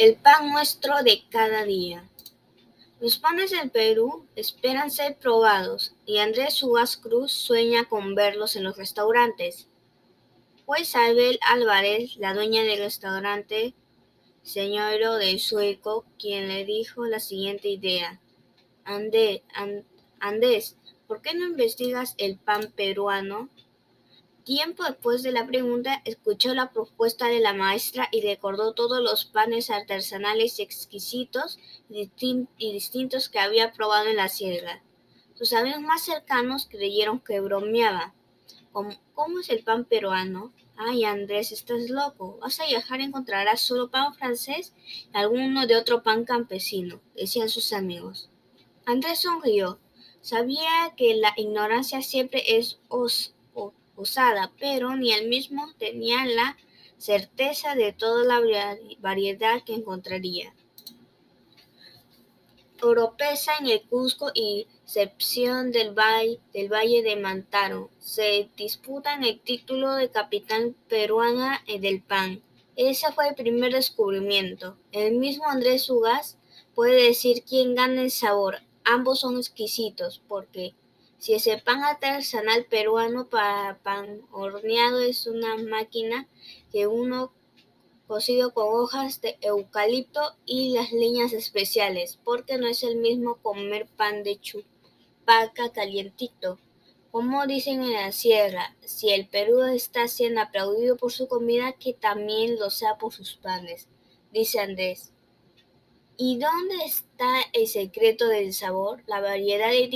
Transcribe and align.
El 0.00 0.16
pan 0.16 0.50
nuestro 0.50 1.02
de 1.02 1.24
cada 1.28 1.66
día. 1.66 2.08
Los 3.00 3.18
panes 3.18 3.50
del 3.50 3.70
Perú 3.70 4.26
esperan 4.34 4.90
ser 4.90 5.18
probados 5.18 5.94
y 6.06 6.20
Andrés 6.20 6.62
Ugas 6.62 6.96
Cruz 6.96 7.32
sueña 7.32 7.84
con 7.84 8.14
verlos 8.14 8.56
en 8.56 8.64
los 8.64 8.78
restaurantes. 8.78 9.68
Fue 10.64 10.80
Isabel 10.80 11.38
Álvarez, 11.46 12.16
la 12.16 12.32
dueña 12.32 12.62
del 12.62 12.78
restaurante 12.78 13.74
Señoro 14.42 15.16
del 15.16 15.38
Sueco, 15.38 16.06
quien 16.18 16.48
le 16.48 16.64
dijo 16.64 17.04
la 17.04 17.20
siguiente 17.20 17.68
idea. 17.68 18.22
Andrés, 18.84 19.42
Andés, 20.18 20.78
¿por 21.08 21.20
qué 21.20 21.34
no 21.34 21.44
investigas 21.44 22.14
el 22.16 22.38
pan 22.38 22.72
peruano? 22.74 23.50
Tiempo 24.44 24.84
después 24.84 25.22
de 25.22 25.32
la 25.32 25.46
pregunta, 25.46 26.00
escuchó 26.04 26.54
la 26.54 26.70
propuesta 26.70 27.26
de 27.26 27.40
la 27.40 27.52
maestra 27.52 28.08
y 28.10 28.22
recordó 28.22 28.72
todos 28.72 29.02
los 29.02 29.26
panes 29.26 29.70
artesanales 29.70 30.58
exquisitos 30.60 31.58
y 31.88 32.72
distintos 32.72 33.28
que 33.28 33.38
había 33.38 33.72
probado 33.72 34.08
en 34.08 34.16
la 34.16 34.28
sierra. 34.28 34.82
Sus 35.34 35.52
amigos 35.52 35.80
más 35.80 36.02
cercanos 36.02 36.66
creyeron 36.70 37.20
que 37.20 37.40
bromeaba. 37.40 38.14
¿Cómo, 38.72 39.40
es 39.40 39.50
el 39.50 39.62
pan 39.62 39.84
peruano? 39.84 40.52
Ay, 40.76 41.04
Andrés, 41.04 41.52
estás 41.52 41.90
loco. 41.90 42.38
Vas 42.40 42.60
a 42.60 42.66
viajar 42.66 43.00
y 43.00 43.04
encontrarás 43.04 43.60
solo 43.60 43.90
pan 43.90 44.14
francés 44.14 44.72
y 44.86 45.16
alguno 45.16 45.66
de 45.66 45.76
otro 45.76 46.02
pan 46.02 46.24
campesino, 46.24 47.00
decían 47.14 47.48
sus 47.48 47.72
amigos. 47.72 48.30
Andrés 48.86 49.20
sonrió. 49.20 49.78
Sabía 50.22 50.94
que 50.96 51.14
la 51.14 51.32
ignorancia 51.36 52.00
siempre 52.02 52.58
es 52.58 52.78
os 52.88 53.34
pero 54.58 54.96
ni 54.96 55.12
él 55.12 55.28
mismo 55.28 55.68
tenía 55.78 56.24
la 56.24 56.56
certeza 56.98 57.74
de 57.74 57.92
toda 57.92 58.24
la 58.24 58.40
variedad 59.00 59.62
que 59.64 59.74
encontraría. 59.74 60.54
Oropesa 62.82 63.52
en 63.60 63.66
el 63.66 63.82
Cusco 63.82 64.30
y 64.34 64.66
Sepción 64.84 65.70
del 65.70 65.92
Valle, 65.92 66.40
del 66.54 66.72
Valle 66.72 67.02
de 67.02 67.16
Mantaro 67.16 67.90
se 67.98 68.48
disputan 68.56 69.22
el 69.22 69.38
título 69.38 69.94
de 69.94 70.10
capitán 70.10 70.74
peruana 70.88 71.62
del 71.66 72.02
pan. 72.02 72.42
Ese 72.76 73.12
fue 73.12 73.28
el 73.28 73.34
primer 73.34 73.72
descubrimiento. 73.72 74.76
El 74.92 75.16
mismo 75.16 75.46
Andrés 75.46 75.88
Ugas 75.90 76.38
puede 76.74 77.08
decir 77.08 77.44
quién 77.46 77.74
gana 77.74 78.02
el 78.02 78.10
sabor. 78.10 78.62
Ambos 78.84 79.20
son 79.20 79.36
exquisitos 79.36 80.22
porque 80.26 80.74
si 81.20 81.34
ese 81.34 81.58
pan 81.58 81.84
artesanal 81.84 82.64
peruano 82.64 83.28
para 83.28 83.78
pan 83.82 84.22
horneado 84.32 85.00
es 85.00 85.26
una 85.26 85.56
máquina 85.58 86.26
que 86.72 86.86
uno 86.86 87.32
cocido 88.06 88.54
con 88.54 88.66
hojas 88.68 89.20
de 89.20 89.36
eucalipto 89.42 90.34
y 90.46 90.72
las 90.72 90.92
leñas 90.92 91.34
especiales, 91.34 92.18
porque 92.24 92.56
no 92.56 92.66
es 92.66 92.82
el 92.82 92.96
mismo 92.96 93.36
comer 93.36 93.86
pan 93.86 94.24
de 94.24 94.40
chupaca 94.40 95.70
calientito. 95.72 96.58
Como 97.10 97.46
dicen 97.46 97.82
en 97.82 97.92
la 97.92 98.12
sierra, 98.12 98.74
si 98.80 99.10
el 99.10 99.28
Perú 99.28 99.62
está 99.62 100.08
siendo 100.08 100.40
aplaudido 100.40 100.96
por 100.96 101.12
su 101.12 101.28
comida, 101.28 101.72
que 101.72 101.92
también 101.92 102.58
lo 102.58 102.70
sea 102.70 102.96
por 102.96 103.12
sus 103.12 103.36
panes, 103.36 103.88
dice 104.32 104.58
Andrés. 104.58 105.12
¿Y 106.16 106.38
dónde 106.38 106.84
está 106.84 107.42
el 107.52 107.66
secreto 107.66 108.26
del 108.26 108.54
sabor? 108.54 109.02
La 109.06 109.20
variedad 109.20 109.70
de 109.70 109.88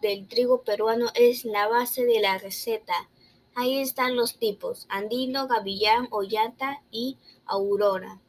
del 0.00 0.28
trigo 0.28 0.62
peruano 0.62 1.10
es 1.14 1.44
la 1.44 1.68
base 1.68 2.04
de 2.04 2.20
la 2.20 2.38
receta. 2.38 3.08
Ahí 3.54 3.78
están 3.78 4.16
los 4.16 4.38
tipos, 4.38 4.86
andino, 4.88 5.46
gavillán, 5.46 6.08
ollanta 6.10 6.82
y 6.90 7.18
aurora. 7.46 8.20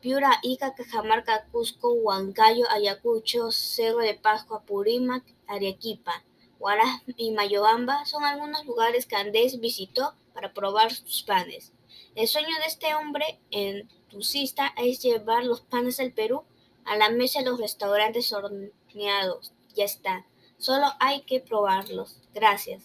Piura, 0.00 0.40
Ica, 0.42 0.74
Cajamarca, 0.74 1.46
Cusco, 1.52 1.92
Huancayo, 1.92 2.68
Ayacucho, 2.70 3.52
Cerro 3.52 3.98
de 3.98 4.14
Pascua, 4.14 4.62
Purímac, 4.62 5.22
Arequipa, 5.46 6.24
Huaraz 6.58 7.02
y 7.16 7.30
Mayobamba 7.30 8.04
son 8.04 8.24
algunos 8.24 8.64
lugares 8.66 9.06
que 9.06 9.16
Andrés 9.16 9.60
visitó 9.60 10.14
para 10.34 10.52
probar 10.52 10.92
sus 10.92 11.22
panes. 11.22 11.72
El 12.14 12.26
sueño 12.26 12.54
de 12.60 12.66
este 12.66 12.94
hombre 12.94 13.38
entusiasta 13.50 14.72
es 14.76 15.00
llevar 15.00 15.44
los 15.44 15.60
panes 15.60 15.96
del 15.96 16.12
Perú 16.12 16.44
a 16.84 16.96
la 16.96 17.10
mesa 17.10 17.38
de 17.40 17.46
los 17.46 17.60
restaurantes 17.60 18.32
horneados. 18.32 19.52
Ya 19.74 19.84
está. 19.84 20.26
Solo 20.58 20.86
hay 21.00 21.22
que 21.22 21.40
probarlos. 21.40 22.20
Gracias. 22.32 22.80